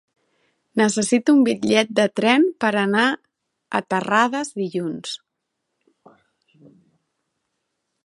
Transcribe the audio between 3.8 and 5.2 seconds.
a Terrades dilluns.